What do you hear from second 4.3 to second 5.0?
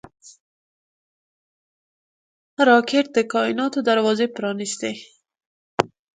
پرانېستي